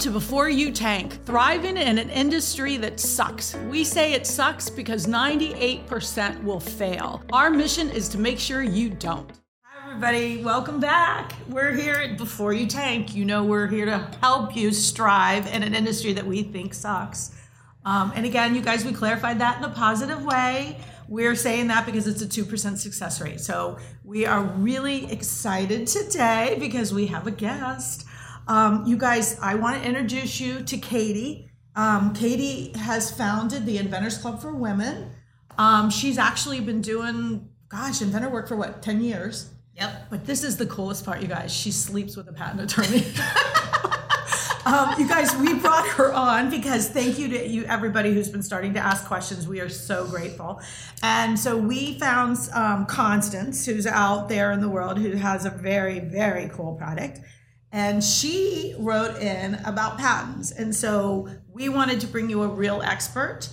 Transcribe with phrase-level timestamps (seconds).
[0.00, 3.54] to Before You Tank, thriving in an industry that sucks.
[3.68, 7.22] We say it sucks because 98% will fail.
[7.34, 9.30] Our mission is to make sure you don't.
[9.62, 10.42] Hi, everybody.
[10.42, 11.34] Welcome back.
[11.48, 13.14] We're here at Before You Tank.
[13.14, 17.38] You know, we're here to help you strive in an industry that we think sucks.
[17.84, 20.78] Um, and again, you guys, we clarified that in a positive way.
[21.08, 23.40] We're saying that because it's a 2% success rate.
[23.40, 28.06] So we are really excited today because we have a guest.
[28.50, 31.48] Um, you guys, I want to introduce you to Katie.
[31.76, 35.12] Um, Katie has founded the Inventors Club for Women.
[35.56, 39.50] Um, she's actually been doing, gosh, inventor work for what, 10 years?
[39.76, 40.06] Yep.
[40.10, 41.54] But this is the coolest part, you guys.
[41.54, 43.06] She sleeps with a patent attorney.
[44.66, 48.42] um, you guys, we brought her on because thank you to you, everybody who's been
[48.42, 49.46] starting to ask questions.
[49.46, 50.60] We are so grateful.
[51.04, 55.50] And so we found um, Constance, who's out there in the world, who has a
[55.50, 57.20] very, very cool product
[57.72, 60.50] and she wrote in about patents.
[60.50, 63.48] And so we wanted to bring you a real expert.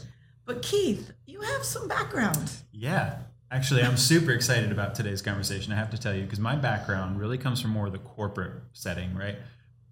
[0.45, 2.51] But Keith, you have some background.
[2.71, 3.19] Yeah.
[3.51, 5.71] Actually, I'm super excited about today's conversation.
[5.71, 8.53] I have to tell you, because my background really comes from more of the corporate
[8.73, 9.37] setting, right?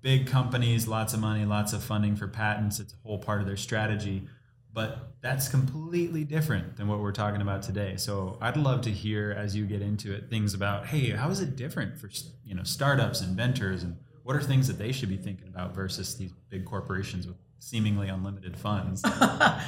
[0.02, 2.80] Big companies, lots of money, lots of funding for patents.
[2.80, 4.28] It's a whole part of their strategy.
[4.74, 7.96] But that's completely different than what we're talking about today.
[7.96, 11.40] So I'd love to hear as you get into it things about, hey, how is
[11.40, 12.10] it different for
[12.44, 13.96] you know startups, inventors, and
[14.26, 18.10] what are things that they should be thinking about versus these big corporations with seemingly
[18.10, 19.04] unlimited funds?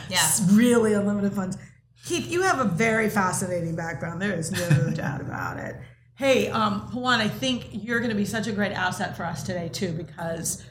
[0.09, 0.27] Yeah.
[0.51, 1.57] really unlimited funds.
[2.05, 4.19] Keith, you have a very fascinating background.
[4.19, 5.75] There is no doubt about it.
[6.15, 9.43] Hey, um, Juan, I think you're going to be such a great asset for us
[9.43, 10.65] today too, because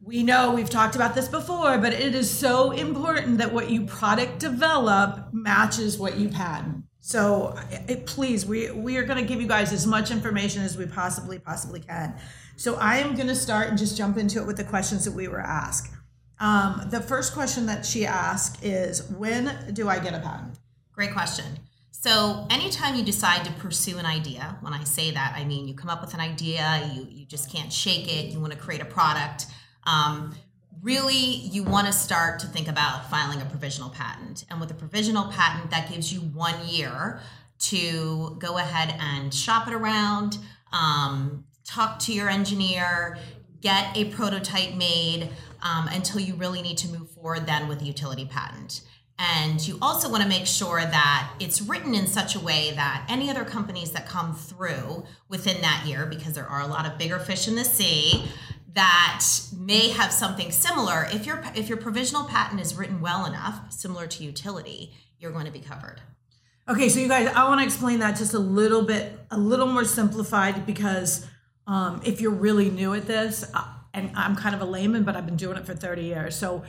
[0.00, 3.84] we know we've talked about this before, but it is so important that what you
[3.84, 6.84] product develop matches what you patent.
[7.00, 10.78] So it, please, we we are going to give you guys as much information as
[10.78, 12.18] we possibly possibly can.
[12.56, 15.12] So I am going to start and just jump into it with the questions that
[15.12, 15.92] we were asked.
[16.40, 20.58] Um, the first question that she asked is, when do I get a patent?
[20.92, 21.44] Great question.
[21.90, 25.74] So, anytime you decide to pursue an idea, when I say that, I mean you
[25.74, 28.82] come up with an idea, you, you just can't shake it, you want to create
[28.82, 29.46] a product.
[29.84, 30.34] Um,
[30.82, 34.44] really, you want to start to think about filing a provisional patent.
[34.50, 37.20] And with a provisional patent, that gives you one year
[37.60, 40.36] to go ahead and shop it around,
[40.72, 43.18] um, talk to your engineer,
[43.60, 45.30] get a prototype made
[45.62, 48.82] um, until you really need to move forward then with a utility patent.
[49.18, 53.06] And you also want to make sure that it's written in such a way that
[53.08, 56.98] any other companies that come through within that year, because there are a lot of
[56.98, 58.24] bigger fish in the sea,
[58.72, 59.24] that
[59.56, 61.06] may have something similar.
[61.12, 65.46] If your if your provisional patent is written well enough, similar to utility, you're going
[65.46, 66.00] to be covered.
[66.68, 69.66] Okay, so you guys, I want to explain that just a little bit, a little
[69.66, 71.26] more simplified because
[71.66, 75.16] um, if you're really new at this, uh, and I'm kind of a layman, but
[75.16, 76.36] I've been doing it for 30 years.
[76.36, 76.62] So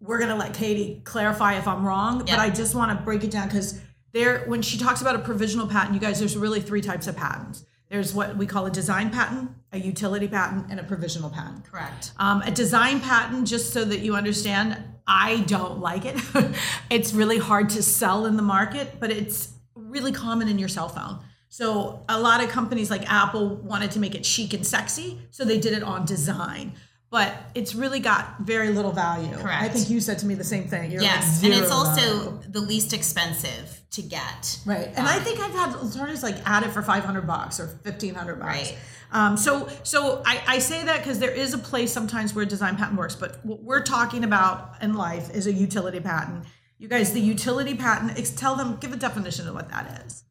[0.00, 2.36] we're going to let Katie clarify if I'm wrong, Yeah.
[2.36, 3.80] but I just want to break it down because
[4.12, 7.16] there, when she talks about a provisional patent, you guys, there's really three types of
[7.16, 7.64] patents.
[7.90, 11.64] There's what we call a design patent, a utility patent, and a provisional patent.
[11.64, 12.12] Correct.
[12.18, 14.78] Um, a design patent, just so that you understand,
[15.08, 16.16] I don't like it.
[16.90, 20.88] it's really hard to sell in the market, but it's really common in your cell
[20.88, 21.18] phone.
[21.50, 25.44] So a lot of companies like Apple wanted to make it chic and sexy, so
[25.44, 26.74] they did it on design.
[27.10, 29.34] But it's really got very little value.
[29.34, 29.62] Correct.
[29.64, 30.92] I think you said to me the same thing.
[30.92, 32.40] You're like, Yes, and it's also value.
[32.48, 34.60] the least expensive to get.
[34.64, 34.86] Right.
[34.94, 38.46] And I think I've had attorneys like add it for 500 bucks or 1500 bucks.
[38.46, 38.78] Right.
[39.10, 42.76] Um, so, so I, I say that because there is a place sometimes where design
[42.76, 46.44] patent works, but what we're talking about in life is a utility patent.
[46.78, 50.22] You guys, the utility patent, tell them, give a definition of what that is.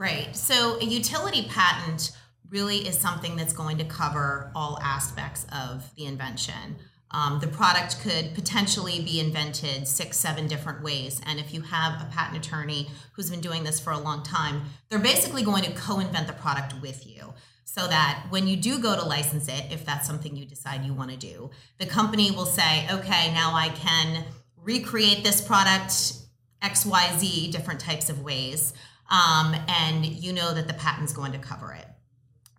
[0.00, 0.34] Right.
[0.34, 2.12] So a utility patent
[2.48, 6.76] really is something that's going to cover all aspects of the invention.
[7.10, 11.20] Um, the product could potentially be invented six, seven different ways.
[11.26, 14.62] And if you have a patent attorney who's been doing this for a long time,
[14.88, 17.34] they're basically going to co invent the product with you.
[17.66, 20.94] So that when you do go to license it, if that's something you decide you
[20.94, 24.24] want to do, the company will say, okay, now I can
[24.56, 26.14] recreate this product
[26.62, 28.72] XYZ different types of ways.
[29.10, 31.86] Um, and you know that the patent's going to cover it.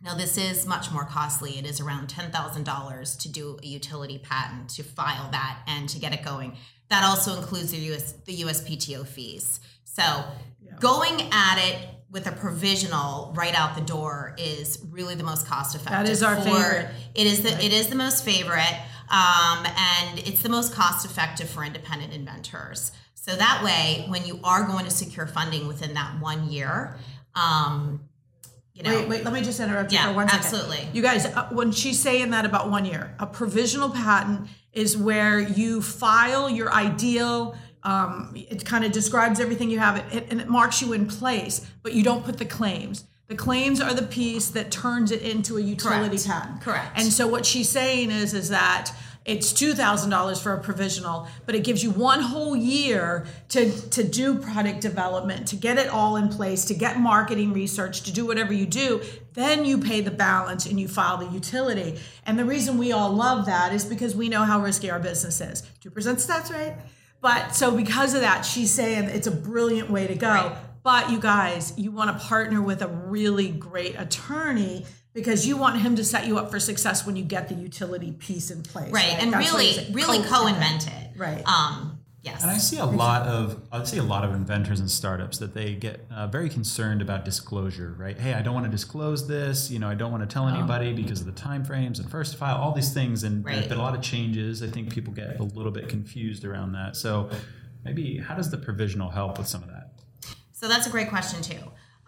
[0.04, 1.60] Now, this is much more costly.
[1.60, 6.12] It is around $10,000 to do a utility patent, to file that, and to get
[6.12, 6.58] it going.
[6.90, 9.60] That also includes the, US, the USPTO fees.
[9.84, 10.04] So,
[10.80, 11.78] going at it
[12.12, 16.06] with a provisional right out the door is really the most cost effective.
[16.06, 16.90] That is our favorite.
[17.16, 18.78] It is the it is the most favorite,
[19.10, 22.92] um, and it's the most cost effective for independent inventors.
[23.24, 26.98] So that way, when you are going to secure funding within that one year,
[27.36, 28.02] um,
[28.74, 28.98] you know.
[28.98, 30.44] Wait, wait, let me just interrupt you Yeah, for one second.
[30.44, 30.88] absolutely.
[30.92, 35.40] You guys, uh, when she's saying that about one year, a provisional patent is where
[35.40, 37.56] you file your ideal.
[37.84, 41.70] Um, it kind of describes everything you have, it, and it marks you in place,
[41.84, 43.06] but you don't put the claims.
[43.28, 46.26] The claims are the piece that turns it into a utility Correct.
[46.28, 46.62] patent.
[46.62, 47.00] Correct.
[47.00, 48.92] And so what she's saying is, is that
[49.24, 53.72] it's two thousand dollars for a provisional, but it gives you one whole year to
[53.90, 58.12] to do product development, to get it all in place, to get marketing research, to
[58.12, 59.02] do whatever you do.
[59.34, 62.00] Then you pay the balance and you file the utility.
[62.26, 65.40] And the reason we all love that is because we know how risky our business
[65.40, 65.62] is.
[65.82, 66.76] Two percent stats rate.
[67.22, 70.30] But so because of that, she's saying it's a brilliant way to go.
[70.30, 70.56] Right.
[70.84, 75.82] But you guys, you want to partner with a really great attorney because you want
[75.82, 78.92] him to set you up for success when you get the utility piece in place.
[78.92, 79.16] right.
[79.20, 80.34] And That's really, it's- really co-invent.
[80.86, 81.12] co-invent it.
[81.18, 81.46] Right.
[81.48, 82.42] Um, yes.
[82.42, 85.54] And I see a lot of I see a lot of inventors and startups that
[85.54, 88.18] they get uh, very concerned about disclosure, right?
[88.18, 89.70] Hey, I don't want to disclose this.
[89.70, 92.38] You know, I don't want to tell anybody because of the time frames and first
[92.38, 93.24] file, all these things.
[93.24, 94.64] And there's been a lot of changes.
[94.64, 96.96] I think people get a little bit confused around that.
[96.96, 97.30] So
[97.84, 99.92] maybe how does the provisional help with some of that?
[100.54, 101.60] So that's a great question too.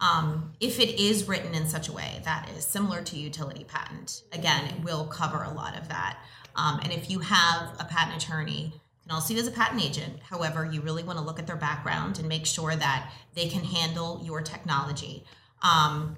[0.03, 4.23] Um, if it is written in such a way that is similar to utility patent,
[4.33, 6.17] again, it will cover a lot of that.
[6.55, 10.19] Um, and if you have a patent attorney, you can also use a patent agent.
[10.29, 13.63] However, you really want to look at their background and make sure that they can
[13.63, 15.23] handle your technology.
[15.61, 16.17] Um,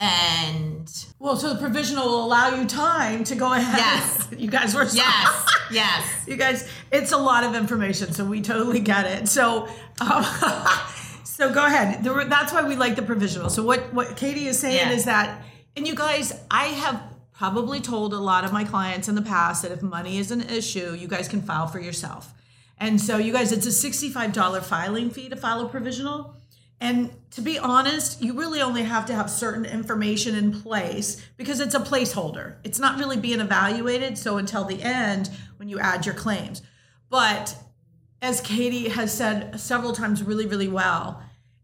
[0.00, 3.78] and Well, so the provisional will allow you time to go ahead.
[3.78, 4.28] Yes.
[4.36, 6.24] you guys were so- yes, yes.
[6.26, 9.28] you guys, it's a lot of information, so we totally get it.
[9.28, 9.68] So,
[10.00, 10.24] um,
[11.40, 12.04] so go ahead.
[12.04, 13.48] There That's why we like the provisional.
[13.48, 14.92] So what what Katie is saying Yeah.
[14.92, 15.42] is that,
[15.74, 17.02] and you guys, I have
[17.32, 20.42] probably told a lot of my clients in the past that if money is an
[20.42, 22.34] issue, you guys can file for yourself.
[22.76, 26.34] And so you guys, it's a sixty-five dollar filing fee to file a provisional.
[26.78, 31.60] And to be honest, you really only have to have certain information in place because
[31.60, 32.56] it's a placeholder.
[32.64, 34.18] It's not really being evaluated.
[34.18, 36.60] So until the end, when you add your claims.
[37.08, 37.56] But
[38.20, 41.22] as Katie has said several times really, really well,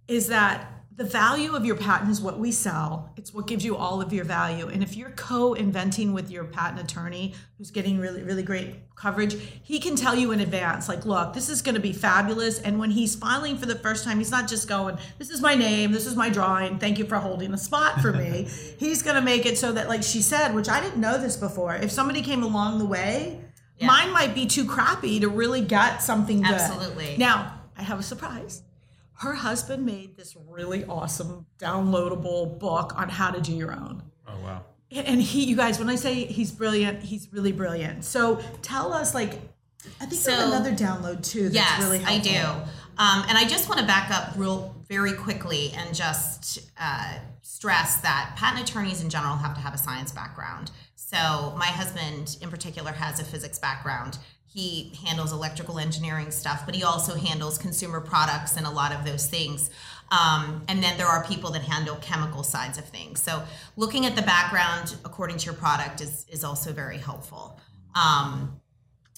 [0.09, 3.13] is that the value of your patent is what we sell.
[3.19, 4.69] It's what gives you all of your value.
[4.69, 9.79] And if you're co-inventing with your patent attorney who's getting really, really great coverage, he
[9.79, 12.61] can tell you in advance, like, look, this is going to be fabulous.
[12.63, 15.55] And when he's filing for the first time, he's not just going, this is my
[15.55, 18.49] name, this is my drawing, thank you for holding the spot for me.
[18.79, 21.37] he's going to make it so that, like she said, which I didn't know this
[21.37, 23.43] before, if somebody came along the way,
[23.77, 23.89] Yeah.
[23.89, 26.53] mine might be too crappy to really get something good.
[26.55, 27.19] Absolutely.
[27.19, 28.63] Now, I have a surprise.
[29.19, 34.03] Her husband made this really awesome downloadable book on how to do your own.
[34.29, 34.63] Oh wow.
[34.91, 38.05] And he, you guys, when I say he's brilliant, he's really brilliant.
[38.05, 39.41] So tell us, like,
[40.01, 42.39] I think there's another download too that's yes, really I do.
[42.99, 47.97] Um, and I just want to back up real very quickly and just uh, stress
[47.99, 50.71] that patent attorneys in general have to have a science background.
[50.95, 54.19] So my husband, in particular, has a physics background.
[54.49, 59.05] He handles electrical engineering stuff, but he also handles consumer products and a lot of
[59.05, 59.71] those things.
[60.11, 63.21] Um, and then there are people that handle chemical sides of things.
[63.21, 63.43] So
[63.77, 67.61] looking at the background according to your product is is also very helpful.
[67.95, 68.61] Um,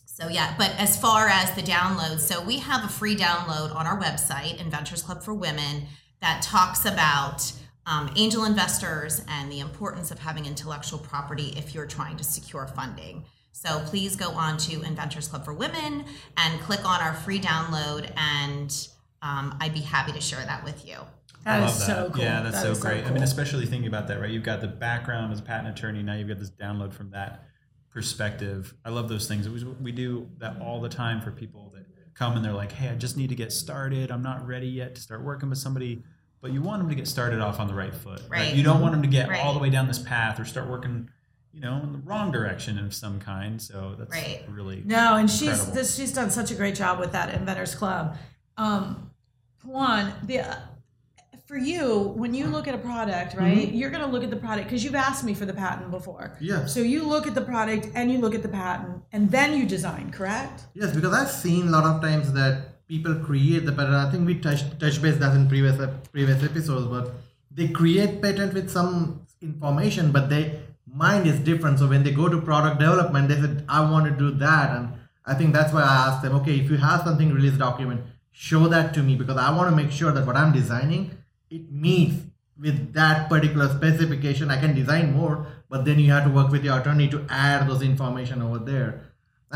[0.04, 3.86] so yeah, but as far as the download, so we have a free download on
[3.86, 5.84] our website, Inventors Club for Women,
[6.20, 7.52] that talks about
[7.86, 12.66] um, angel investors and the importance of having intellectual property if you're trying to secure
[12.66, 13.24] funding.
[13.52, 16.04] So please go on to Inventors Club for Women
[16.36, 18.88] and click on our free download, and
[19.22, 20.96] um, I'd be happy to share that with you.
[21.44, 22.22] That I is love so cool.
[22.22, 23.04] Yeah, that's That so is great.
[23.04, 24.30] I mean, especially thinking about that, right?
[24.30, 26.02] You've got the background as a patent attorney.
[26.02, 27.44] Now you've got this download from that
[27.90, 28.74] perspective.
[28.84, 29.46] I love those things.
[29.46, 32.72] It was, we do that all the time for people that come and they're like,
[32.72, 34.10] "Hey, I just need to get started.
[34.10, 36.02] I'm not ready yet to start working with somebody."
[36.40, 38.22] But you want them to get started off on the right foot.
[38.28, 38.54] Right.
[38.54, 39.40] You don't want them to get Right.
[39.40, 41.10] all the way down this path or start working,
[41.52, 43.60] you know, in the wrong direction of some kind.
[43.60, 44.44] So that's Right.
[44.48, 48.16] really No, and she's this, she's done such a great job with that Inventors Club.
[48.56, 49.10] Um,
[49.64, 50.56] Juan, the uh,
[51.46, 53.72] for you when you look at a product, right?
[53.72, 56.36] You're going to look at the product because you've asked me for the patent before.
[56.40, 56.74] Yes.
[56.74, 59.64] So you look at the product and you look at the patent and then you
[59.64, 60.64] design, correct?
[60.74, 63.94] Yes, because I've seen a lot of times that people create the patent.
[63.94, 65.76] I think we touched touch base that in previous
[66.12, 67.14] previous episodes, but
[67.50, 70.52] they create patent with some information, but their
[71.02, 71.82] mind is different.
[71.82, 74.88] So when they go to product development, they said, "I want to do that," and
[75.32, 78.06] I think that's why I asked them, "Okay, if you have something release document,
[78.46, 81.10] show that to me because I want to make sure that what I'm designing
[81.58, 82.16] it meets
[82.66, 84.50] with that particular specification.
[84.54, 85.34] I can design more,
[85.74, 88.88] but then you have to work with your attorney to add those information over there."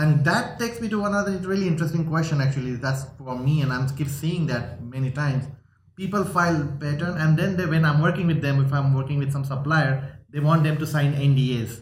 [0.03, 2.41] And that takes me to another really interesting question.
[2.41, 5.51] Actually, that's for me, and I'm keep seeing that many times.
[5.97, 9.33] people file patent and then they, when I'm working with them, if I'm working with
[9.33, 11.81] some supplier, they want them to sign NDAs.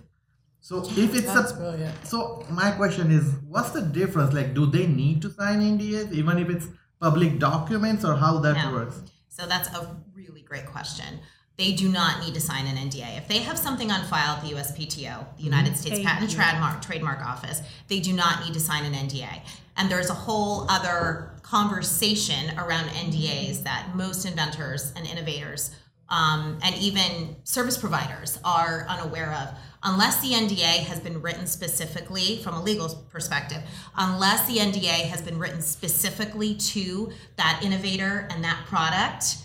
[0.61, 2.07] So if it's That's a brilliant.
[2.07, 4.35] so my question is, what's the difference?
[4.35, 6.69] Like, do they need to sign NDAs even if it's
[7.01, 8.73] public documents, or how that No.
[8.73, 9.01] works?
[9.29, 11.21] So that's a really great question.
[11.57, 13.17] They do not need to sign an NDA.
[13.17, 15.45] If they have something on file at the USPTO, the mm-hmm.
[15.45, 16.37] United States Thank Patent you.
[16.37, 19.43] Trademark Trademark Office, they do not need to sign an NDA.
[19.77, 25.71] And there's a whole other conversation around NDAs that most inventors and innovators
[26.11, 29.59] um, and even service providers are unaware of.
[29.83, 33.63] Unless the NDA has been written specifically from a legal perspective,
[33.97, 39.39] unless the NDA has been written specifically to that innovator and that product,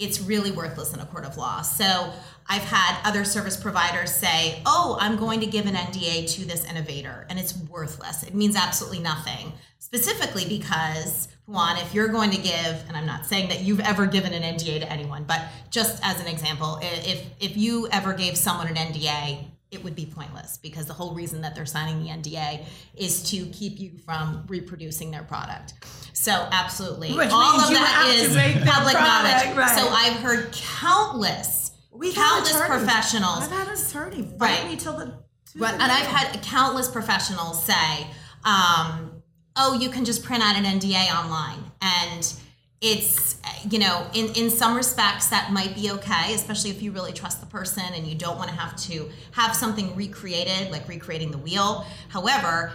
[0.00, 1.62] it's really worthless in a court of law.
[1.62, 2.12] So
[2.48, 6.64] I've had other service providers say, oh, I'm going to give an NDA to this
[6.64, 8.24] innovator, and it's worthless.
[8.24, 9.52] It means absolutely nothing.
[9.94, 14.06] Specifically because, one, if you're going to give, and I'm not saying that you've ever
[14.06, 18.38] given an NDA to anyone, but just as an example, if if you ever gave
[18.38, 22.08] someone an NDA, it would be pointless because the whole reason that they're signing the
[22.08, 25.74] NDA is to keep you from reproducing their product.
[26.14, 28.34] So absolutely, Which all of that is
[28.66, 29.56] public knowledge.
[29.56, 29.78] right.
[29.78, 34.66] So I've heard countless, We've countless professionals I've had an attorney Right.
[34.68, 35.18] me till the.
[35.54, 38.06] Right, and I've had countless professionals say,
[38.44, 39.11] um,
[39.56, 42.32] "Oh, you can just print out an NDA online," and
[42.80, 43.36] it's
[43.70, 47.40] you know, in in some respects that might be okay, especially if you really trust
[47.40, 51.38] the person and you don't want to have to have something recreated, like recreating the
[51.38, 51.86] wheel.
[52.08, 52.72] However,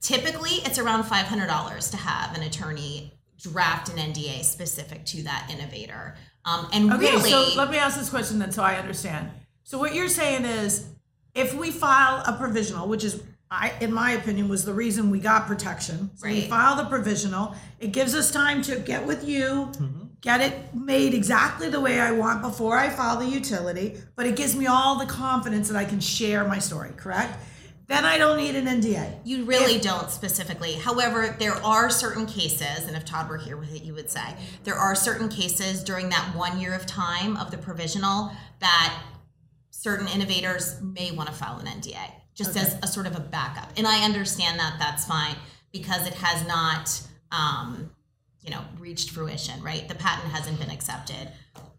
[0.00, 5.22] typically it's around five hundred dollars to have an attorney draft an NDA specific to
[5.22, 6.14] that innovator.
[6.44, 9.30] Um, and Okay, really, so let me ask this question then, so I understand.
[9.64, 10.86] So what you're saying is,
[11.34, 15.20] if we file a provisional, which is, I, in my opinion, was the reason we
[15.20, 16.10] got protection.
[16.16, 16.50] So we Right.
[16.50, 17.54] file the provisional.
[17.78, 20.04] It gives us time to get with you, Mm-hmm.
[20.20, 24.02] get it made exactly the way I want before I file the utility.
[24.16, 26.90] But it gives me all the confidence that I can share my story.
[26.96, 27.38] Correct?
[27.88, 29.20] Then I don't need an NDA.
[29.22, 30.72] You really don't specifically.
[30.74, 34.34] However, there are certain cases, and if Todd were here with it, you would say
[34.64, 38.98] there are certain cases during that one year of time of the provisional that
[39.70, 43.70] certain innovators may want to file an NDA just as a sort of a backup.
[43.76, 45.34] And I understand that that's fine
[45.72, 47.00] because it has not,
[47.32, 47.90] um,
[48.42, 49.88] you know, reached fruition, right?
[49.88, 51.30] The patent hasn't been accepted.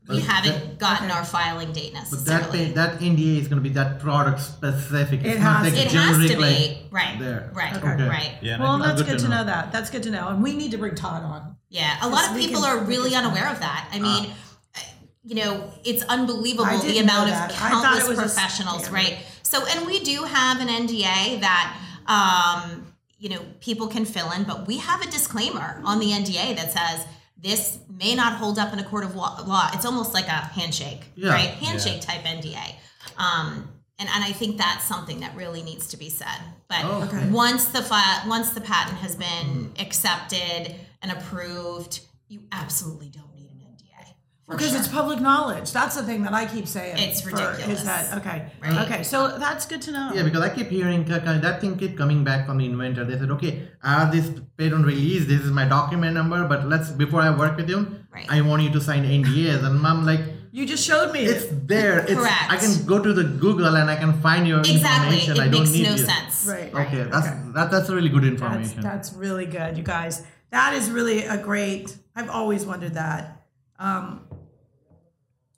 [0.09, 2.11] We But haven't that- gotten our filing date But that
[2.41, 2.71] necessarily.
[2.73, 5.19] that NDA is going to be that product specific.
[5.23, 7.51] It's It not has- like it has to be right, there.
[7.53, 8.07] right, Okay.
[8.07, 8.37] right.
[8.41, 9.43] Yeah, Well, think- that's good good to to know know.
[9.45, 9.71] that.
[9.71, 10.29] That's good to know.
[10.29, 11.55] And we need to bring Todd on.
[11.69, 13.89] Yeah, a lot of people can- are really unaware of that.
[13.91, 14.31] I mean,
[14.75, 14.79] uh,
[15.25, 17.51] you know, it's unbelievable the amount of that.
[17.51, 18.93] I thought countless it a professionals, standard.
[18.93, 19.17] right?
[19.47, 22.85] So, and we do have an NDA that, um,
[23.17, 26.71] you know, people can fill in, but we have a disclaimer on the NDA that
[26.73, 27.05] says
[27.41, 29.69] this may not hold up in a court of law.
[29.73, 31.31] It's almost like a handshake, Yeah.
[31.31, 31.49] right?
[31.51, 32.75] Handshake type NDA.
[33.17, 36.39] Um, and, and I think that's something that really needs to be said.
[36.67, 37.29] But Oh, okay.
[37.29, 43.49] once the fi- once the patent has been accepted and approved, you absolutely don't need
[43.49, 44.03] an NDA.
[44.07, 44.77] for Because sure.
[44.79, 45.73] it's public knowledge.
[45.73, 46.95] That's the thing that I keep saying.
[46.99, 47.79] It's for- ridiculous.
[47.79, 48.45] Is that okay?
[48.61, 48.85] Right.
[48.89, 50.11] Okay, so that's good to know.
[50.13, 53.03] Yeah, because I keep hearing ki- ki- that thing keep coming back from the inventor.
[53.03, 55.25] They said, okay, I have this patent release.
[55.27, 57.79] This is my document number, but let's before I work with you,
[58.13, 58.25] Right.
[58.29, 59.65] I want you to sign NDAs.
[59.65, 60.21] And I'm like,
[60.53, 61.99] You just showed me it's there.
[61.99, 62.49] It's Correct.
[62.49, 65.33] I can go to the Google and I can find your exactly, information.
[65.33, 65.97] it I don't makes need no you.
[65.97, 66.45] sense.
[66.47, 66.73] Right.
[66.73, 67.37] Okay, that's Okay.
[67.55, 68.81] that, that's really good That's information.
[68.81, 70.23] that's really good, you guys.
[70.51, 71.97] That is really a great.
[72.15, 73.43] I've always wondered that.
[73.77, 74.21] Um,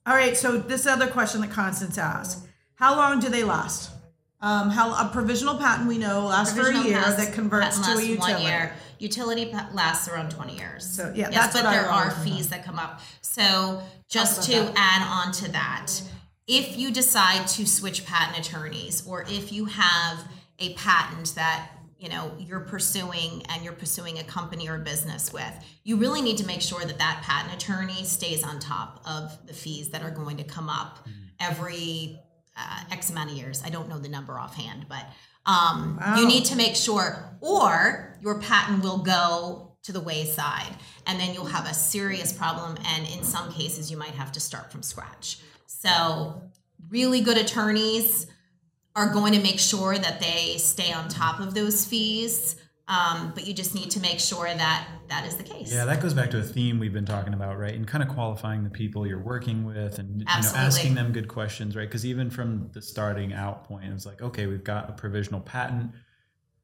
[0.05, 3.91] all right, so this other question that Constance asked: How long do they last?
[4.41, 7.77] Um, how a provisional patent we know lasts for a Provisional year pass- that converts
[7.77, 8.33] patent to a lasts utility.
[8.33, 8.73] One year.
[8.99, 10.85] Utility pa- lasts around 20 years.
[10.85, 12.35] So, yeah, yes, that's but what I there are wanted to know.
[12.37, 13.01] fees that come up.
[13.21, 15.87] So just to add on to that,
[16.47, 20.19] if you decide to switch patent attorneys, or if you have
[20.57, 25.33] a patent that you know you're pursuing and you're pursuing a company or a business
[25.33, 25.53] with,
[25.83, 29.53] you really need to make sure that that patent attorney stays on top of the
[29.53, 31.07] fees that are going to come up
[31.39, 32.19] every
[32.57, 33.61] uh, X amount of years.
[33.65, 35.05] I don't know the number offhand, but
[35.45, 36.17] um, Wow.
[36.19, 40.75] you need to make sure, or your patent will go to the wayside,
[41.07, 42.77] and then you'll have a serious problem.
[42.85, 45.39] And in some cases, you might have to start from scratch.
[45.65, 46.41] So,
[46.89, 48.27] really good attorneys
[48.95, 52.55] are going to make sure that they stay on top of those fees.
[52.87, 55.71] Um, but you just need to make sure that that is the case.
[55.71, 57.75] Yeah, that goes back to a theme we've been talking about, right?
[57.75, 61.27] And kind of qualifying the people you're working with and you know asking them good
[61.27, 61.87] questions, right?
[61.87, 65.91] Because even from the starting out point, it's like, okay, we've got a provisional patent.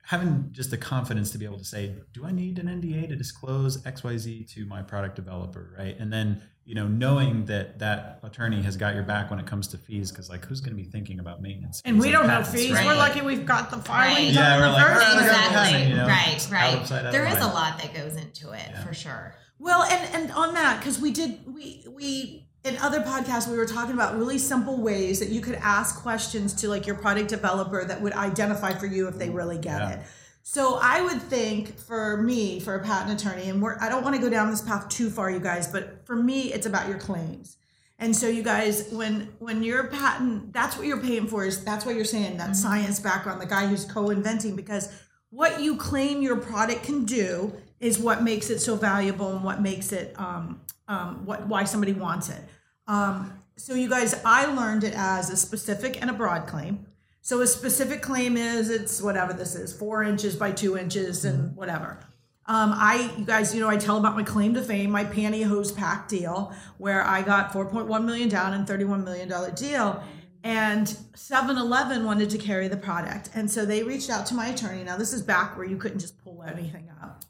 [0.08, 3.16] Having just the confidence to be able to say, do I need an NDA to
[3.16, 5.96] disclose XYZ to my product developer, right?
[6.00, 9.68] And then, you know, knowing that that attorney has got your back when it comes
[9.70, 11.82] to fees, because like, who's going to be thinking about maintenance?
[11.86, 12.72] And fees we don't know fees.
[12.72, 12.86] right?
[12.86, 14.32] We're lucky we've got the filing Right.
[14.34, 15.24] Yeah, we're like, first "Oh, place.
[15.24, 15.72] I got exactly.
[15.74, 16.76] patent," you know, right, right.
[16.76, 18.84] out of out of There is a lot that goes into it Yeah.
[18.86, 19.36] for sure.
[19.58, 23.66] Well, and and on that, because we did we we in other podcasts we were
[23.66, 27.86] talking about really simple ways that you could ask questions to like your product developer
[27.86, 29.90] that would identify for you if they really get Yeah.
[29.92, 30.00] it.
[30.42, 34.16] So I would think for me, for a patent attorney, and we're I don't want
[34.16, 36.98] to go down this path too far, you guys, but for me, it's about your
[37.00, 37.58] claims.
[37.98, 41.86] And so you guys, when when your patent, that's what you're paying for is that's
[41.86, 44.90] what you're saying, that science background, the guy who's co-inventing, because
[45.30, 49.62] what you claim your product can do is what makes it so valuable and what
[49.62, 52.42] makes it um, um, what why somebody wants it.
[52.88, 56.86] Um, so you guys, I learned it as a specific and a broad claim.
[57.22, 61.56] So a specific claim is it's whatever this is, four inches by two inches and
[61.56, 62.00] whatever.
[62.48, 65.76] Um, I, you guys, you know, I tell about my claim to fame, my pantyhose
[65.76, 70.04] pack deal, where I got 4.1 million down and 31 million dollar deal,
[70.44, 74.84] and 7-Eleven wanted to carry the product, and so they reached out to my attorney.
[74.84, 77.24] Now this is back where you couldn't just pull anything up,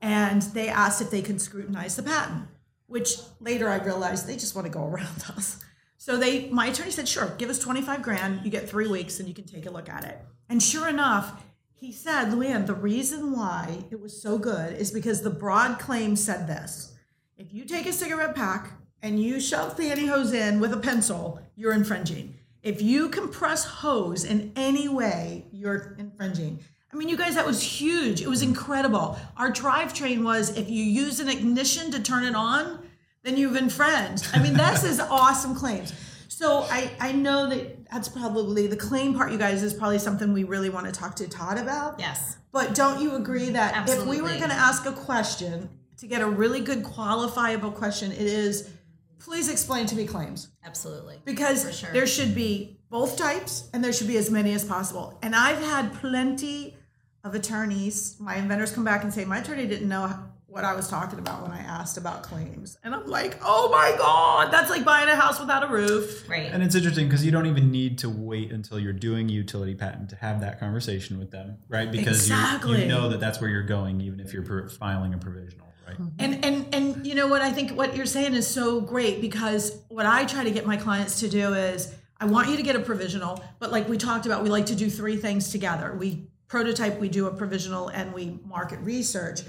[0.00, 2.44] and they asked if they could scrutinize the patent,
[2.92, 5.64] which later I realized they just want to go around us.
[5.96, 8.44] So they, my attorney said, sure, give us 25 grand.
[8.44, 10.18] You get three weeks and you can take a look at it.
[10.48, 15.22] And sure enough, he said, Luann, the reason why it was so good is because
[15.22, 16.94] the broad claim said this.
[17.38, 21.40] If you take a cigarette pack and you shove the hose in with a pencil,
[21.56, 22.34] you're infringing.
[22.62, 26.60] If you compress hose in any way, you're infringing.
[26.92, 28.20] I mean, you guys, that was huge.
[28.20, 29.18] It was incredible.
[29.36, 32.81] Our drivetrain was if you use an ignition to turn it on,
[33.22, 34.28] then you've infringed.
[34.32, 35.92] I mean, this is awesome claims.
[36.28, 40.32] So I, I know that that's probably the claim part, you guys, is probably something
[40.32, 42.00] we really want to talk to Todd about.
[42.00, 42.38] Yes.
[42.50, 46.20] But don't you agree that if we were going to ask a question to get
[46.20, 48.70] a really good qualifiable question, it is
[49.18, 51.20] please explain to me claims Absolutely.
[51.24, 51.92] because sure.
[51.92, 55.16] there should be both types and there should be as many as possible.
[55.22, 56.76] And I've had plenty
[57.22, 60.12] of attorneys, my inventors come back and say, my attorney didn't know
[60.52, 62.76] what I was talking about when I asked about claims.
[62.84, 66.28] And I'm like, oh my God, that's like buying a house without a roof.
[66.28, 66.50] Right.
[66.52, 69.74] And it's interesting because you don't even need to wait until you're doing a utility
[69.74, 71.90] patent to have that conversation with them, right?
[71.90, 72.82] Because you, Exactly.
[72.82, 75.98] you know that that's where you're going, even if you're filing a provisional, right?
[75.98, 76.08] Mm-hmm.
[76.18, 79.78] And and and you know what I think what you're saying is so great because
[79.88, 82.76] what I try to get my clients to do is I want you to get
[82.76, 85.96] a provisional, but like we talked about, we like to do three things together.
[85.98, 89.40] We prototype, we do a provisional, and we market research.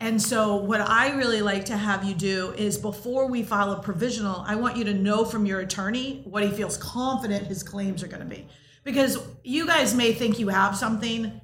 [0.00, 3.82] And so what I really like to have you do is before we file a
[3.82, 8.02] provisional, I want you to know from your attorney what he feels confident his claims
[8.02, 8.46] are going to be.
[8.84, 11.40] Because you guys may think you have something,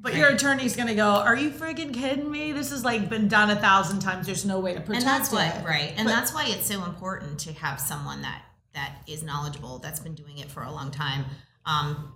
[0.00, 2.52] but your attorney's gonna go, "Are you friggin' kidding me?
[2.52, 4.26] This has like been done a thousand times.
[4.26, 5.06] There's no way to protect it.
[5.06, 8.20] and that's what it." right and But- that's why it's so important to have someone
[8.22, 8.42] that
[8.74, 11.24] that is knowledgeable that's been doing it for a long time
[11.64, 12.12] um,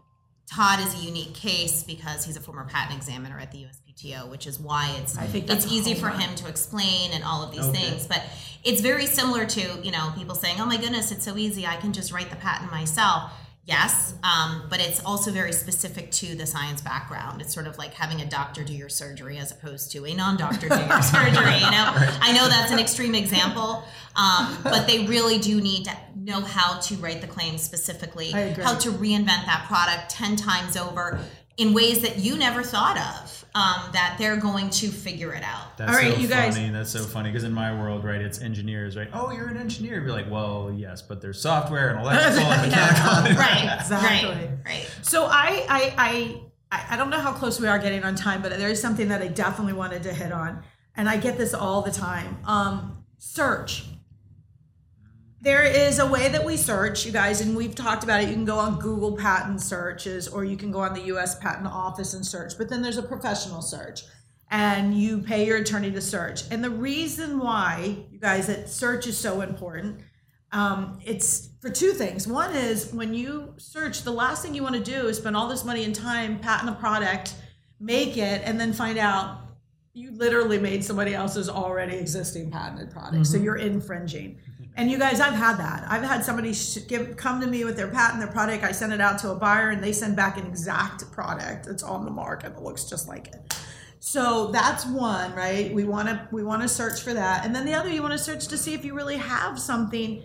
[0.52, 3.64] todd is a unique case because he's a former patent examiner at the
[3.98, 7.42] uspto which is why it's I think it's easy for him to explain and all
[7.42, 7.78] of these Okay.
[7.80, 8.22] things but
[8.64, 11.76] it's very similar to you know people saying oh my goodness it's so easy i
[11.76, 13.32] can just write the patent myself.
[13.64, 17.42] Yes um, but it's also very specific to the science background.
[17.42, 20.70] It's sort of like having a doctor do your surgery as opposed to a non-doctor
[20.70, 21.92] do your surgery you know?
[22.22, 23.84] I know that's an extreme example
[24.16, 28.74] um, but they really do need to know how to write the claims specifically how
[28.76, 31.20] to reinvent that product 10 times over
[31.58, 35.76] in ways that you never thought of um, that they're going to figure it out
[35.78, 36.70] That's All right, so you guys- funny.
[36.70, 39.08] That's so funny because in my world, right, it's engineers, right?
[39.12, 40.00] Oh, you're an engineer.
[40.02, 43.36] You're like, well, yes, but there's software and electrical and mechanical.
[43.36, 44.28] right Exactly.
[44.30, 48.04] right right So I, I, I, I, I don't know how close we are getting
[48.04, 50.62] on time, but there is something that I definitely wanted to hit on,
[50.96, 52.38] and I get this all the time.
[52.44, 53.84] Um, search.
[55.40, 58.28] There is a way that we search, you guys, and we've talked about it.
[58.28, 61.38] You can go on Google patent searches, or you can go on the U.S.
[61.38, 62.58] Patent Office and search.
[62.58, 64.02] But then there's a professional search,
[64.50, 66.42] and you pay your attorney to search.
[66.50, 70.00] And the reason why, you guys, that search is so important
[70.52, 72.26] um, it's for two things.
[72.26, 75.48] One is when you search, the last thing you want to do is spend all
[75.48, 77.34] this money and time, patent a product,
[77.80, 79.40] make it, and then find out
[79.92, 83.26] you literally made somebody else's already existing patented product.
[83.26, 84.38] So you're infringing.
[84.78, 85.84] And you guys, I've had that.
[85.88, 86.54] I've had somebody
[86.86, 88.62] give come to me with their patent, their product.
[88.62, 91.82] I send it out to a buyer, and they send back an exact product that's
[91.82, 93.58] on the market that looks just like it.
[93.98, 95.74] So that's one, right?
[95.74, 98.12] We want to we want to search for that, and then the other, you want
[98.12, 100.22] to search to see if you really have something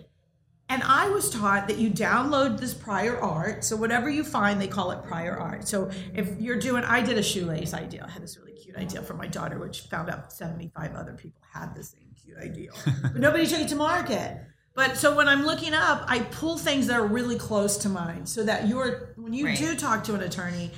[0.68, 3.64] And I was taught that you download this prior art.
[3.64, 5.68] So whatever you find, they call it prior art.
[5.68, 8.04] So if you're doing, I did a shoelace idea.
[8.06, 11.42] I had this really cute idea for my daughter, which found out 75 other people
[11.52, 12.70] had the same cute idea,
[13.02, 14.40] but nobody took it to market.
[14.74, 18.26] But so when I'm looking up, I pull things that are really close to mine,
[18.26, 19.58] so that you're when you Right.
[19.58, 20.72] do talk to an attorney,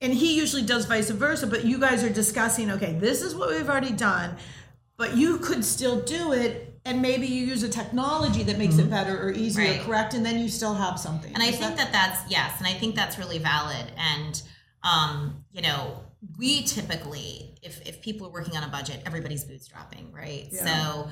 [0.00, 1.46] and he usually does vice versa.
[1.46, 4.36] But you guys are discussing, okay, this is what we've already done,
[4.96, 8.88] but you could still do it, and maybe you use a technology that makes it
[8.88, 9.80] better or easier, Right.
[9.82, 10.14] correct?
[10.14, 11.34] And then you still have something.
[11.34, 13.84] And I Is think that that's yes, and I think that's really valid.
[13.98, 14.40] And
[14.82, 16.00] um, you know,
[16.38, 20.48] we typically, if if people are working on a budget, everybody's bootstrapping, right?
[20.50, 20.64] Yeah.
[20.64, 21.10] So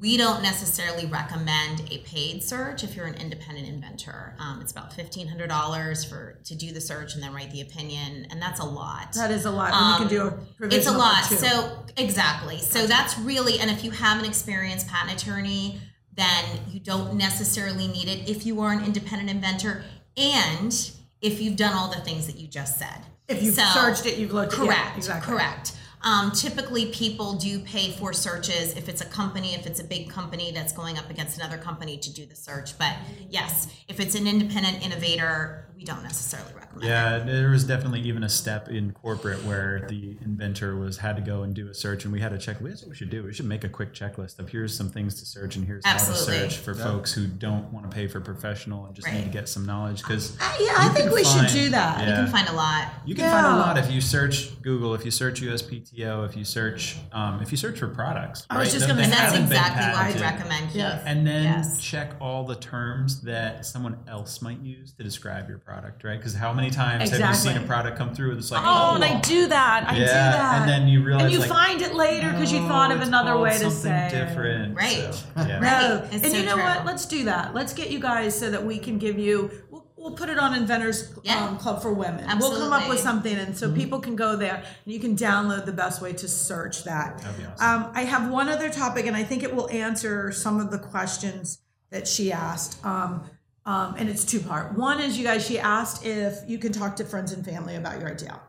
[0.00, 4.36] we don't necessarily recommend a paid search if you're an independent inventor.
[4.38, 7.60] Um, it's about fifteen hundred dollars for to do the search and then write the
[7.60, 9.12] opinion, and that's a lot.
[9.14, 9.72] that is a lot.
[9.72, 11.24] and you can do a Um, it's a lot.
[11.24, 12.58] So exactly.
[12.58, 15.80] So that's really, and if you have an experienced patent attorney,
[16.14, 19.84] then you don't necessarily need it if you are an independent inventor
[20.16, 20.90] and
[21.20, 23.06] if you've done all the things that you just said.
[23.28, 24.52] If you've So- searched it, you've looked.
[24.52, 24.72] Correct.
[24.72, 25.34] Yeah, exactly.
[25.34, 25.72] Correct.
[26.02, 30.08] Um, typically, people do pay for searches if it's a company, if it's a big
[30.08, 32.78] company that's going up against another company to do the search.
[32.78, 32.94] But
[33.28, 36.82] yes, if it's an independent innovator, we don't necessarily recommend.
[36.82, 36.88] it.
[36.88, 41.22] Yeah, there was definitely even a step in corporate where the inventor was had to
[41.22, 42.58] go and do a search, and we had a check.
[42.58, 43.22] That's what we should do.
[43.22, 46.36] We should make a quick checklist of here's some things to search, and here's Absolutely.
[46.36, 49.22] how to search for folks who don't want to pay for professional and just need
[49.22, 50.02] to get some knowledge.
[50.02, 52.00] Because Uh, yeah, I think we should do that.
[52.08, 52.88] You can find a lot.
[53.06, 56.44] You can find a lot if you search Google, if you search USPTO, if you
[56.44, 58.44] search um, if you search for products.
[58.50, 60.74] I was right, just gonna that And that's exactly what I'd recommend.
[60.74, 61.02] Yeah.
[61.06, 61.80] And then Yes.
[61.80, 66.16] check all the terms that someone else might use to describe your product, right?
[66.18, 68.94] Because how many times have you seen a product come through and it's like, Oh,
[68.94, 69.84] and I do that.
[69.88, 70.60] I yeah, do that.
[70.62, 73.00] and then you realize and you like, find it later because you oh, thought of
[73.00, 74.10] another way to something say it.
[74.26, 74.76] different.
[74.76, 75.12] Right.
[75.14, 75.58] So, yeah.
[75.60, 76.14] No, Right.
[76.14, 76.62] It's and you know true.
[76.62, 76.86] what?
[76.86, 77.54] Let's do that.
[77.54, 79.50] Let's get you guys so that we can give you.
[79.70, 81.44] We'll, we'll put it on Inventors Yeah.
[81.44, 82.24] um, Club for Women.
[82.38, 84.54] We'll come up with something, and so people can go there
[84.84, 87.18] and you can download the best way to search that.
[87.18, 87.82] That'd be awesome.
[87.84, 90.78] Um, I have one other topic, and I think it will answer some of the
[90.78, 92.84] questions that she asked.
[92.84, 93.24] Um,
[93.68, 94.72] um, and it's two part.
[94.78, 95.46] One is you guys.
[95.46, 98.40] She asked if you can talk to friends and family about your idea.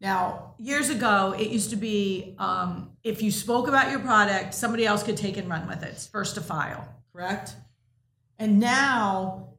[0.00, 4.86] Now, years ago, it used to be um, if you spoke about your product, somebody
[4.86, 5.90] else could take and run with it.
[5.90, 7.54] It's first to file, correct?
[8.38, 9.50] And now,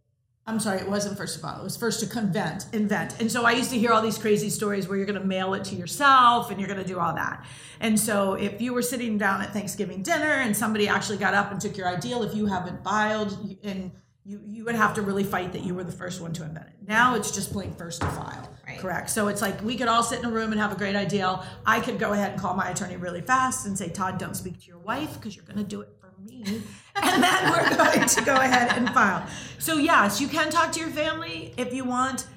[0.47, 1.61] I'm sorry, it wasn't first to file.
[1.61, 3.21] It was first to convent, invent.
[3.21, 5.53] And so I used to hear all these crazy stories where you're going to mail
[5.53, 7.45] it to yourself and you're going to do all that.
[7.79, 11.51] And so if you were sitting down at Thanksgiving dinner and somebody actually got up
[11.51, 13.91] and took your ideal, if you haven't filed, and
[14.25, 16.67] you, you would have to really fight that you were the first one to invent
[16.67, 16.87] it.
[16.87, 18.49] Now it's just plain first to file.
[18.65, 18.79] Right.
[18.79, 19.09] Correct.
[19.09, 21.41] So it's like we could all sit in a room and have a great idea.
[21.65, 24.61] I could go ahead and call my attorney really fast and say, Todd, don't speak
[24.61, 26.43] to your wife because you're going to do it for me.
[26.95, 29.27] and then we're going to go ahead and file.
[29.59, 32.27] So, yes, you can talk to your family if you want.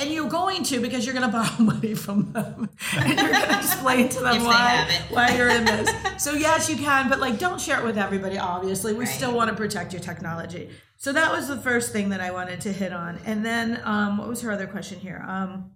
[0.00, 2.70] And you're going to because you're going to borrow money from them.
[2.96, 5.90] and you're going to explain to them why, why you're in this.
[6.22, 8.92] So, yes, you can, but like don't share it with everybody, obviously.
[8.94, 9.08] We Right.
[9.08, 10.70] still want to protect your technology.
[10.96, 13.20] So, that was the first thing that I wanted to hit on.
[13.26, 15.24] And then, um, what was her other question here?
[15.28, 15.72] Um,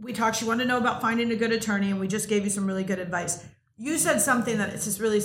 [0.00, 2.44] we talked she wanted to know about finding a good attorney and we just gave
[2.44, 3.42] you some really good advice
[3.78, 5.22] you said something that it's just really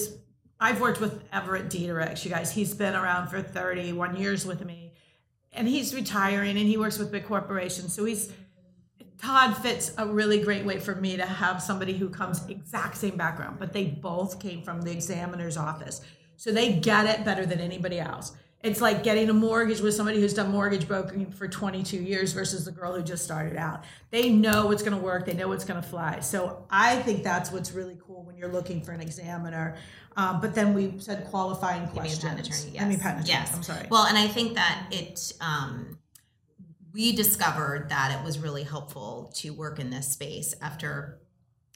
[0.61, 4.84] i've worked with everett dieterich you guys he's been around for 31 years with me
[5.55, 7.93] and he's retiring and he works with big corporations.
[7.93, 8.31] So he's
[9.21, 13.15] todd fits a really great way for me to have somebody who comes exact same
[13.15, 16.01] background but they both came from the examiner's office.
[16.37, 18.33] So they get it better than anybody else
[18.65, 22.65] it's like getting a mortgage with somebody who's done mortgage brokering for 22 years versus
[22.65, 23.83] the girl who just started out.
[24.09, 25.25] They know what's going to work.
[25.27, 26.19] They know what's going to fly.
[26.21, 29.77] So I think that's what's really cool when you're looking for an examiner.
[30.17, 32.23] Um, but then we said qualifying I mean, questions.
[32.23, 32.71] patent attorney.
[32.73, 32.83] Yes.
[32.83, 33.39] I mean, patent attorney.
[33.39, 33.55] Yes.
[33.55, 33.87] I'm sorry.
[33.91, 35.99] Well, and I think that it, um,
[36.91, 41.19] we discovered that it was really helpful to work in this space after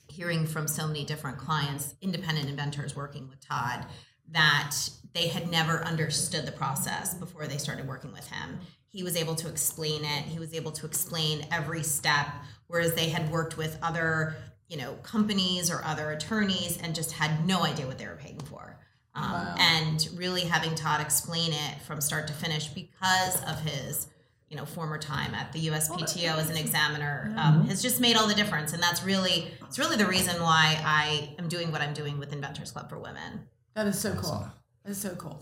[0.08, 3.86] hearing from so many different clients, independent inventors working with Todd,
[4.32, 4.76] that
[5.14, 8.60] they had never understood the process before they started working with him.
[8.88, 10.24] He was able to explain it.
[10.24, 12.28] He was able to explain every step,
[12.68, 14.36] whereas they had worked with other,
[14.68, 18.40] you know, companies or other attorneys and just had no idea what they were paying
[18.40, 18.78] for.
[19.16, 19.24] Um,
[19.60, 24.08] And really having Todd explain it from start to finish because of his,
[24.50, 28.28] you know, former time at the USPTO as an examiner um, has just made all
[28.28, 28.74] the difference.
[28.74, 32.34] And that's really, it's really the reason why I am doing what I'm doing with
[32.34, 33.48] Inventors Club for Women.
[33.80, 34.46] That is so cool.
[34.84, 35.40] That is so cool.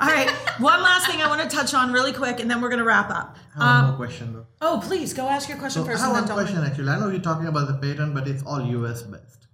[0.00, 0.28] All right.
[0.58, 2.84] One last thing I want to touch on really quick, and then we're going to
[2.84, 3.36] wrap up.
[3.54, 4.46] I have one Um, more question though.
[4.60, 6.42] oh, please go ask your question So I have one then tell me.
[6.42, 6.88] question actually.
[6.88, 9.46] I know you're talking about the patent, but it's all US based.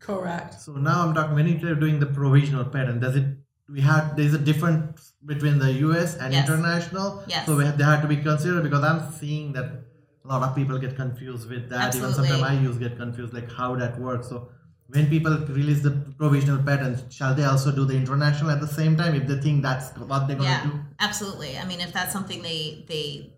[0.00, 0.60] Correct.
[0.60, 3.24] So now I'm talking when you're doing the provisional patent, does it
[3.70, 6.46] we had there's a difference between the US and Yes.
[6.46, 7.22] international.
[7.26, 7.46] Yes.
[7.46, 9.66] So we have, they had to be considered because I'm seeing that
[10.24, 11.80] a lot of people get confused with that.
[11.86, 12.12] Absolutely.
[12.12, 14.28] Even sometimes I use get confused like how that works.
[14.28, 14.50] So
[14.92, 18.94] when people release the provisional patents, shall they also do the international at the same
[18.96, 20.80] time if they think that's what they're gonna Yeah, do?
[21.00, 21.56] absolutely.
[21.58, 23.32] I mean, if that's something they they,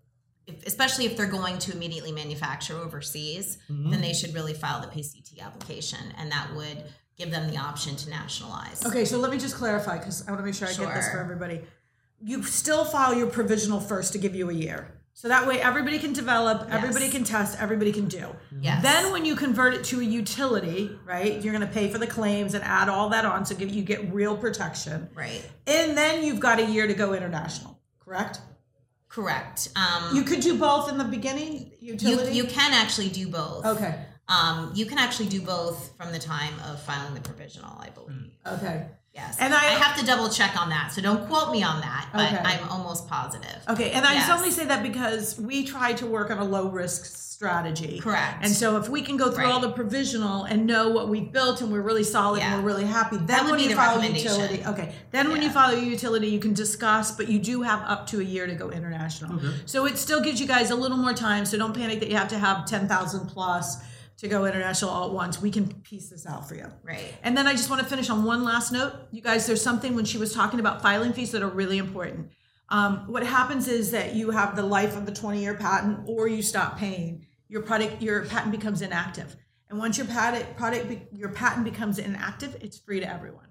[0.47, 3.91] if, especially if they're going to immediately manufacture overseas, Mm-hmm.
[3.93, 6.79] then they should really file the PCT application, and that would
[7.17, 8.85] give them the option to nationalize.
[8.85, 11.09] Okay, so let me just clarify because I want to make sure I get this
[11.11, 11.61] for everybody.
[12.21, 14.81] You still file your provisional first to give you a year.
[15.17, 18.35] So that way everybody can develop, everybody can test, everybody can do.
[18.61, 18.83] Yes.
[18.83, 22.07] Then when you convert it to a utility, right, you're going to pay for the
[22.07, 25.09] claims and add all that on so give, you get real protection.
[25.15, 25.49] Right.
[25.69, 28.41] And then you've got a year to go international, correct?
[29.09, 29.69] Correct.
[29.77, 32.33] Um, You could do both in the beginning, you utility?
[32.33, 33.65] you can actually do both.
[33.65, 33.95] Okay.
[34.27, 38.33] Um, you can actually do both from the time of filing the provisional, I believe.
[38.45, 38.87] Okay.
[39.15, 39.37] Yes.
[39.39, 42.33] And I- have to double check on that, so don't quote me on that, but
[42.33, 42.43] Okay.
[42.45, 43.59] I'm almost positive.
[43.69, 44.37] Okay, and I just Yes.
[44.39, 48.01] only say that because we try to work on a low risk strategy.
[48.01, 48.39] Correct.
[48.43, 51.61] And so if we can go through all the provisional and know what we've built
[51.61, 52.55] and we're really solid Yeah.
[52.55, 54.31] and we're really happy, then That would when be you the file recommendation.
[54.33, 57.83] utility, okay, then when you follow your utility, you can discuss, but you do have
[57.87, 59.39] up to a year to go international.
[59.67, 61.45] So it still gives you guys a little more time.
[61.45, 63.79] So don't panic that you have to have ten thousand plus
[64.19, 65.41] to go international all at once.
[65.41, 66.67] We can piece this out for you.
[66.83, 67.15] Right.
[67.23, 68.93] And then I just want to finish on one last note.
[69.11, 72.31] You guys, there's something when she was talking about filing fees that are really important.
[72.69, 76.29] Um, what happens is that you have the life of the 20 year patent or
[76.29, 77.27] you stop paying.
[77.49, 79.37] Your product, your patent becomes inactive.
[79.69, 83.49] And once your patent, product, your patent becomes inactive, it's free to everyone.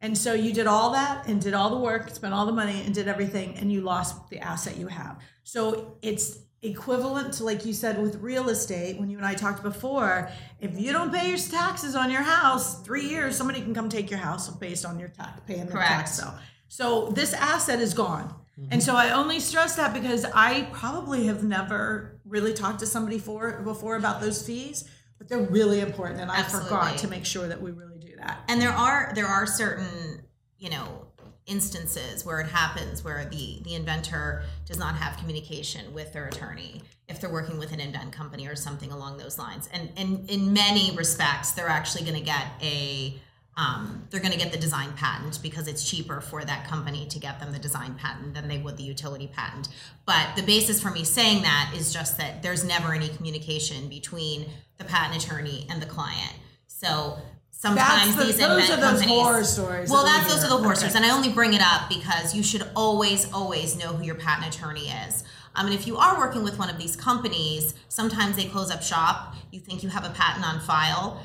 [0.00, 2.82] And so you did all that and did all the work, spent all the money
[2.84, 5.20] and did everything, and you lost the asset you have.
[5.44, 9.62] So it's equivalent to, like you said, with real estate, when you and I talked
[9.62, 13.88] before, if you don't pay your taxes on your house, three years, somebody can come
[13.88, 16.34] take your house based on your tax, paying the tax Correct.
[16.34, 16.40] bill.
[16.68, 18.28] So this asset is gone.
[18.58, 18.72] Mm-hmm.
[18.72, 23.18] And so I only stress that because I probably have never really talked to somebody
[23.18, 27.48] for before about those fees, but they're really important and I forgot to make sure
[27.48, 28.42] that we really do that.
[28.48, 30.22] and there are there are certain
[30.58, 31.06] you know
[31.46, 36.80] instances where it happens where the the inventor does not have communication with their attorney
[37.08, 40.52] if they're working with an invent company or something along those lines and and in
[40.52, 43.14] many respects they're actually going to get a
[43.56, 47.18] um, they're going to get the design patent because it's cheaper for that company to
[47.18, 49.68] get them the design patent than they would the utility patent.
[50.06, 54.46] But the basis for me saying that is just that there's never any communication between
[54.78, 56.32] the patent attorney and the client.
[56.66, 57.18] So
[57.62, 60.58] sometimes the- these those invent are those companies, horror stories Well, that's those are the
[60.58, 64.04] horror stories, and I only bring it up because you should always, always know who
[64.04, 65.24] your patent attorney is.
[65.54, 68.82] Um, and if you are working with one of these companies, sometimes they close up
[68.82, 69.34] shop.
[69.50, 71.22] You think you have a patent on file.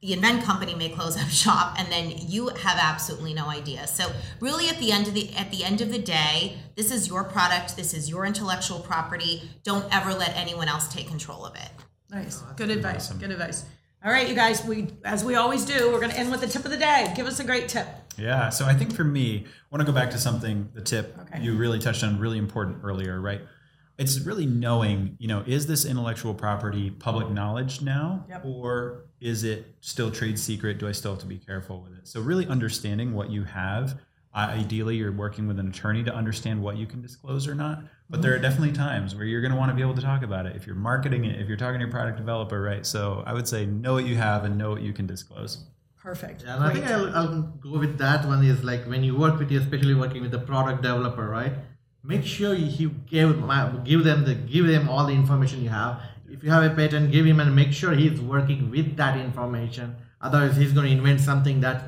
[0.00, 3.86] The invent company may close up shop, and then you have absolutely no idea.
[3.86, 7.06] So, really, at the end of the at the end of the day, this is
[7.08, 7.76] your product.
[7.76, 9.50] This is your intellectual property.
[9.62, 11.70] Don't ever let anyone else take control of it.
[12.10, 12.42] Nice.
[12.56, 13.12] Good advice.
[13.12, 13.64] Good advice.
[14.04, 16.46] All right, you guys, we as we always do, we're going to end with the
[16.46, 17.12] tip of the day.
[17.16, 17.86] Give us a great tip.
[18.16, 18.50] Yeah.
[18.50, 21.42] So I think for me, I want to go back to something, the tip Okay.
[21.42, 23.40] you really touched on, really important earlier, right?
[23.98, 28.24] It's really knowing, you know, is this intellectual property public knowledge now?
[28.28, 28.44] Yep.
[28.44, 30.78] Or is it still trade secret?
[30.78, 32.06] Do I still have to be careful with it?
[32.06, 33.98] So really understanding what you have.
[34.36, 37.82] Ideally, you're working with an attorney to understand what you can disclose or not.
[38.10, 40.22] But there are definitely times where you're going to want to be able to talk
[40.22, 42.84] about it if you're marketing it, if you're talking to your product developer, right?
[42.84, 45.64] So I would say know what you have and know what you can disclose.
[45.96, 46.44] Perfect.
[46.44, 46.86] Yeah, and I think.
[46.86, 50.30] I'll, I'll go with that one is like when you work with, especially working with
[50.30, 51.54] the product developer, right?
[52.04, 55.70] Make sure you, you give my, give them the give them all the information you
[55.70, 56.00] have.
[56.28, 59.96] If you have a patent, give him and make sure he's working with that information.
[60.20, 61.82] Otherwise, he's going to invent something that's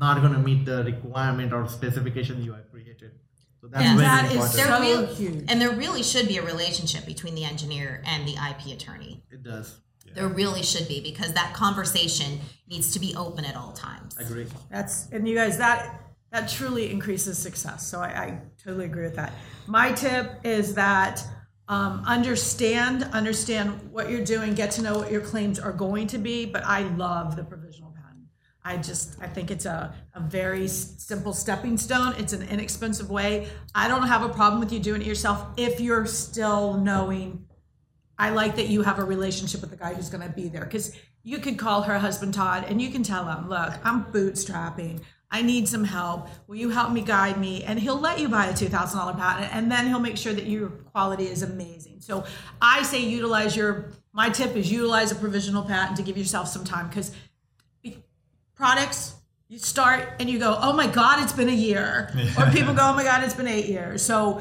[0.00, 3.12] not going to meet the requirement or specification you have created.
[3.60, 3.94] So that's Yeah.
[3.96, 4.54] very That is important.
[4.68, 5.44] so real- huge.
[5.48, 9.22] And there really should be a relationship between the engineer and the IP attorney.
[9.30, 9.76] it does.
[10.14, 14.16] There really should be because that conversation needs to be open at all times.
[14.18, 14.46] I Agree.
[14.68, 16.00] That's and you guys that
[16.32, 17.86] that truly increases success.
[17.86, 19.32] So I, I totally agree with that.
[19.68, 21.22] My tip is that
[21.68, 26.18] um, understand understand what you're doing, get to know what your claims are going to
[26.18, 26.44] be.
[26.44, 27.89] But I love the provisional patent.
[28.64, 32.14] I just I think it's a, a very simple stepping stone.
[32.18, 33.48] It's an inexpensive way.
[33.74, 37.46] I don't have a problem with you doing it yourself if you're still knowing
[38.20, 40.64] I like that you have a relationship with the guy who's going to be there
[40.64, 45.00] because you could call her husband Todd and you can tell him, look, I'm bootstrapping.
[45.30, 46.28] I need some help.
[46.46, 47.64] Will you help me guide me?
[47.64, 50.68] And he'll let you buy a $2,000 patent and then he'll make sure that your
[50.68, 52.00] quality is amazing.
[52.00, 52.24] So
[52.60, 56.64] I say utilize your, my tip is utilize a provisional patent to give yourself some
[56.64, 57.12] time because
[58.64, 59.14] products
[59.48, 61.90] You start and you go, oh my God, it's been a year.
[62.38, 64.00] Or people go, oh my God, it's been eight years.
[64.10, 64.40] So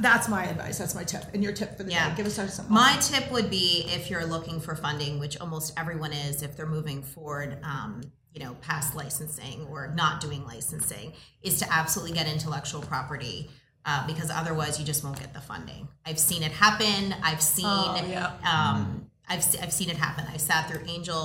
[0.00, 0.78] that's my advice.
[0.78, 1.24] That's my tip.
[1.34, 2.08] And your tip for the Yeah.
[2.10, 2.16] day.
[2.16, 2.66] Give us some.
[2.72, 6.72] My tip would be if you're looking for funding, which almost everyone is, if they're
[6.78, 8.00] moving forward, um,
[8.32, 13.50] you know, past licensing or not doing licensing, is to absolutely get intellectual property.
[13.88, 15.86] Uh, because otherwise, you just won't get the funding.
[16.04, 17.14] I've seen it happen.
[17.22, 18.32] I've seen, Oh, yeah.
[18.54, 20.24] um, I've I've seen it happen.
[20.32, 21.24] I sat through Angel,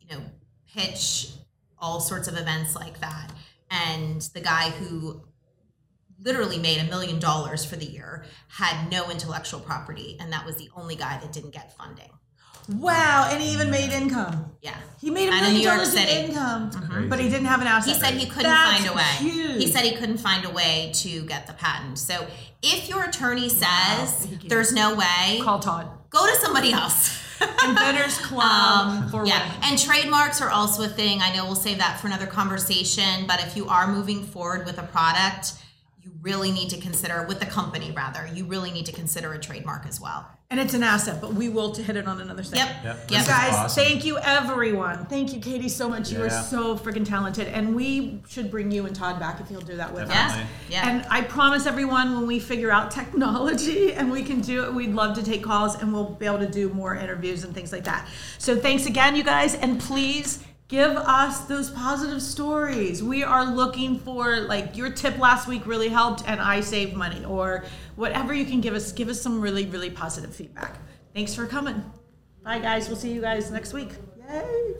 [0.00, 0.22] you know,
[0.74, 1.30] pitch,
[1.80, 3.30] all sorts of events like that,
[3.70, 5.22] and the guy who
[6.20, 10.56] literally made a million dollars for the year had no intellectual property and that was
[10.56, 12.10] the only guy that didn't get funding
[12.70, 13.30] Wow.
[13.32, 14.52] And he even made income.
[14.60, 16.26] yeah He made a And million New York dollars in City.
[16.26, 16.92] income, mm-hmm.
[16.92, 17.08] Crazy.
[17.08, 17.94] but he didn't have an asset.
[17.94, 19.62] he said he couldn't That's find a way huge.
[19.62, 22.26] he said he couldn't find a way to get the patent so
[22.62, 24.48] if your attorney says He can't.
[24.50, 25.88] there's no way call Todd.
[26.10, 27.16] go to somebody else
[27.64, 29.62] Inventors Club Um, for yeah, women.
[29.64, 31.20] and trademarks are also a thing.
[31.22, 34.78] I know we'll save that for another conversation, but if you are moving forward with
[34.78, 35.52] a product,
[36.00, 38.28] you really need to consider with the company rather.
[38.32, 40.28] You really need to consider a trademark as well.
[40.50, 42.60] And it's an asset, but we will hit it on another thing.
[42.60, 42.84] Yep.
[42.84, 43.10] Yep.
[43.10, 43.26] Yep.
[43.26, 43.84] Guys, awesome.
[43.84, 45.04] thank you everyone.
[45.04, 46.10] Thank you, Katie, so much.
[46.10, 47.48] You are so freaking talented.
[47.48, 50.08] And we should bring you and Todd back if you'll do that with us.
[50.08, 50.50] Definitely.
[50.70, 50.86] Yeah.
[50.86, 50.90] Yeah.
[50.90, 54.94] And I promise everyone when we figure out technology and we can do it, we'd
[54.94, 57.84] love to take calls and we'll be able to do more interviews and things like
[57.84, 58.08] that.
[58.38, 59.54] So thanks again, you guys.
[59.54, 63.02] And please give us those positive stories.
[63.02, 67.24] We are looking for like your tip last week really helped and I saved money
[67.24, 67.64] or
[67.96, 68.92] whatever you can give us.
[68.92, 70.76] Give us some really, really positive feedback.
[71.14, 71.82] Thanks for coming.
[72.44, 72.88] Bye, guys.
[72.88, 73.92] We'll see you guys next week.
[74.28, 74.74] Yay.